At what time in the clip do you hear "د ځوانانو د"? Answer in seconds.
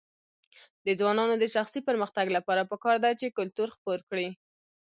0.85-1.45